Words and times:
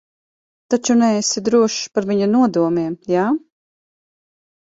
Taču 0.73 0.95
neesi 1.01 1.43
drošs 1.49 1.83
par 1.97 2.07
viņu 2.11 2.29
nodomiem, 2.31 2.97
jā? 3.17 3.27